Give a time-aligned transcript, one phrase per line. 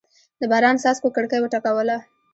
[0.39, 1.97] د باران څاڅکو کړکۍ وټکوله.